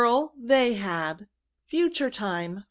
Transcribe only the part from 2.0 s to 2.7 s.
Time.